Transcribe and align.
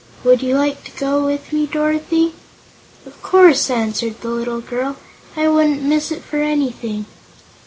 Would 0.23 0.41
you 0.41 0.57
like 0.57 0.83
to 0.85 0.91
go 0.99 1.23
with 1.23 1.53
me, 1.53 1.67
Dorothy?" 1.67 2.33
"Of 3.05 3.21
course," 3.21 3.69
answered 3.69 4.19
the 4.21 4.29
little 4.29 4.59
girl; 4.61 4.95
"I 5.37 5.47
wouldn't 5.47 5.83
miss 5.83 6.11
it 6.11 6.23
for 6.23 6.41
anything." 6.41 7.05